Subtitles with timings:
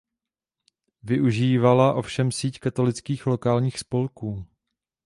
[1.03, 4.45] Využívala ovšem síť katolických lokálních spolků.